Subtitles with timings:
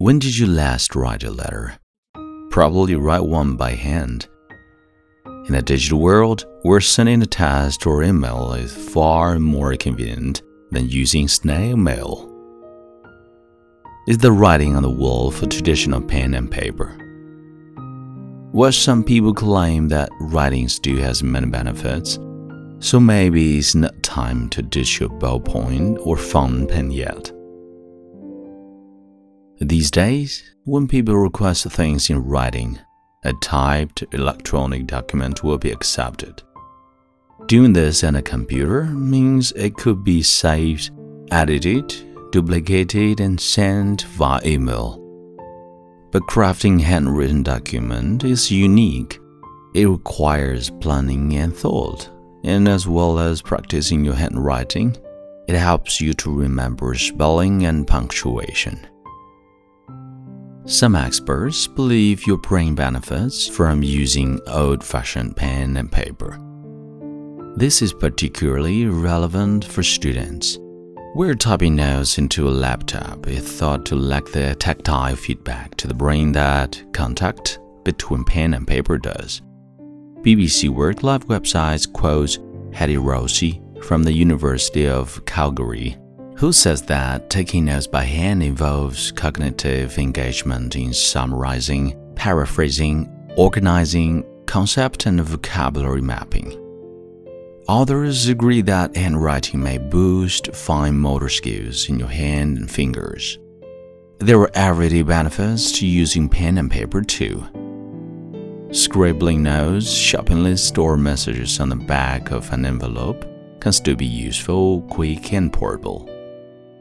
[0.00, 1.76] When did you last write a letter?
[2.50, 4.28] Probably write one by hand.
[5.48, 10.40] In a digital world, where sending a text or email is far more convenient
[10.70, 12.32] than using snail mail.
[14.06, 16.96] Is the writing on the wall for traditional pen and paper?
[18.52, 22.20] Well, some people claim that writing still has many benefits,
[22.78, 27.32] so maybe it's not time to ditch your ballpoint or fountain pen yet.
[29.60, 32.78] These days, when people request things in writing,
[33.24, 36.42] a typed electronic document will be accepted.
[37.46, 40.92] Doing this on a computer means it could be saved,
[41.32, 41.92] edited,
[42.30, 45.04] duplicated, and sent via email.
[46.12, 49.18] But crafting handwritten document is unique.
[49.74, 52.08] It requires planning and thought,
[52.44, 54.96] and as well as practicing your handwriting,
[55.48, 58.86] it helps you to remember spelling and punctuation.
[60.68, 66.38] Some experts believe your brain benefits from using old fashioned pen and paper.
[67.56, 70.58] This is particularly relevant for students,
[71.14, 75.94] where typing notes into a laptop is thought to lack the tactile feedback to the
[75.94, 79.40] brain that contact between pen and paper does.
[80.20, 82.40] BBC Work Life website quotes
[82.74, 85.96] Hetty Roessing from the University of Calgary
[86.38, 95.06] who says that taking notes by hand involves cognitive engagement in summarizing, paraphrasing, organizing, concept
[95.06, 96.56] and vocabulary mapping.
[97.66, 103.36] Others agree that handwriting may boost fine motor skills in your hand and fingers.
[104.18, 107.44] There are everyday benefits to using pen and paper too.
[108.70, 113.24] Scribbling notes, shopping lists, or messages on the back of an envelope
[113.58, 116.08] can still be useful, quick, and portable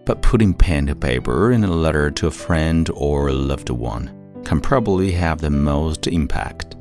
[0.07, 4.09] but putting pen to paper in a letter to a friend or a loved one
[4.45, 6.77] can probably have the most impact.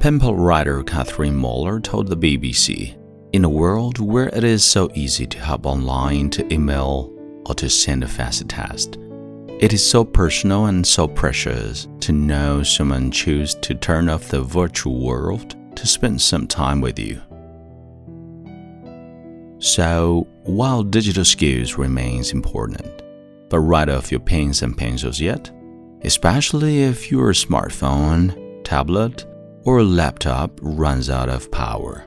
[0.00, 2.96] Penpal writer Catherine Moller told the BBC
[3.34, 7.12] In a world where it is so easy to hop online to email
[7.44, 8.96] or to send a fast test,
[9.60, 14.40] it is so personal and so precious to know someone choose to turn off the
[14.40, 17.20] virtual world to spend some time with you.
[19.59, 23.01] So, while digital skills remains important,
[23.49, 25.49] but write off your pens and pencils yet,
[26.03, 28.33] especially if your smartphone,
[28.63, 29.25] tablet,
[29.63, 32.01] or laptop runs out of power.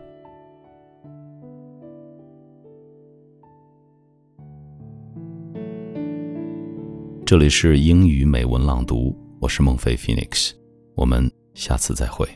[7.24, 10.52] 这里是英语美文朗读，我是孟非 Phoenix，
[10.94, 12.28] 我们下次再会。